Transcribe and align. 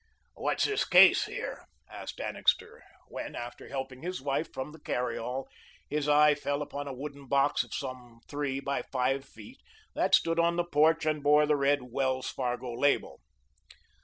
"What's 0.33 0.65
this 0.65 0.83
case 0.83 1.25
here?" 1.25 1.67
asked 1.87 2.19
Annixter, 2.19 2.81
when, 3.09 3.35
after 3.35 3.67
helping 3.67 4.01
his 4.01 4.19
wife 4.19 4.51
from 4.51 4.71
the 4.71 4.79
carry 4.79 5.15
all, 5.15 5.47
his 5.91 6.09
eye 6.09 6.33
fell 6.33 6.63
upon 6.63 6.87
a 6.87 6.91
wooden 6.93 7.27
box 7.27 7.63
of 7.63 7.71
some 7.71 8.19
three 8.27 8.59
by 8.59 8.81
five 8.81 9.23
feet 9.23 9.59
that 9.93 10.15
stood 10.15 10.39
on 10.39 10.55
the 10.55 10.63
porch 10.65 11.05
and 11.05 11.21
bore 11.21 11.45
the 11.45 11.55
red 11.55 11.83
Wells 11.83 12.31
Fargo 12.31 12.73
label. 12.73 13.19